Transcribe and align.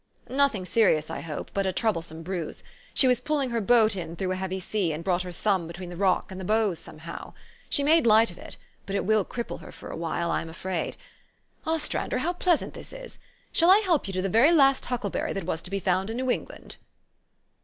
"Nothing 0.27 0.65
serious, 0.65 1.11
I 1.11 1.19
hope; 1.21 1.51
but 1.53 1.67
a 1.67 1.71
troublesome 1.71 2.23
bruise. 2.23 2.63
She 2.95 3.05
was 3.07 3.21
pulling 3.21 3.51
her 3.51 3.61
boat 3.61 3.95
in 3.95 4.15
through 4.15 4.31
a 4.31 4.35
heavy 4.35 4.59
sea, 4.59 4.91
and 4.91 5.03
brought 5.03 5.21
her 5.21 5.31
thumb 5.31 5.67
between 5.67 5.89
the 5.89 5.95
rock 5.95 6.31
and 6.31 6.41
the 6.41 6.43
bows 6.43 6.79
somehow. 6.79 7.33
She 7.69 7.83
made 7.83 8.07
light 8.07 8.31
of 8.31 8.39
it; 8.39 8.57
but 8.87 8.95
it 8.95 9.05
will 9.05 9.23
cripple 9.23 9.59
her 9.59 9.71
for 9.71 9.91
a 9.91 9.95
while, 9.95 10.31
I 10.31 10.41
am 10.41 10.49
afraid. 10.49 10.97
Os 11.67 11.87
trander, 11.87 12.17
how 12.17 12.33
pleasant 12.33 12.73
this 12.73 12.91
is! 12.93 13.19
Shall 13.51 13.69
I 13.69 13.77
help 13.77 14.07
you 14.07 14.13
to 14.13 14.23
the 14.23 14.27
very 14.27 14.51
last 14.51 14.85
huckleberry 14.85 15.33
that 15.33 15.43
was 15.45 15.61
to 15.61 15.69
be 15.69 15.79
found 15.79 16.09
in 16.09 16.17
New 16.17 16.31
England?" 16.31 16.77